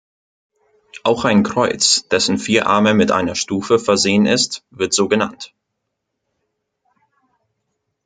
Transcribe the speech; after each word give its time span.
Auch 1.03 1.25
ein 1.25 1.43
Kreuz, 1.43 2.07
dessen 2.09 2.39
vier 2.39 2.65
Arme 2.65 2.95
mit 2.95 3.11
einer 3.11 3.35
Stufe 3.35 3.77
versehen 3.77 4.25
ist, 4.25 4.65
wird 4.71 4.93
so 4.95 5.07
genannt. 5.07 5.53